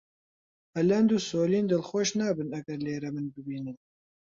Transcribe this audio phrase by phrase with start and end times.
[0.75, 3.77] ئەلەند و سۆلین دڵخۆش نابن ئەگەر لێرە من ببینن.